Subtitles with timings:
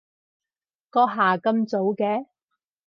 [0.91, 2.25] 閣下咁早嘅？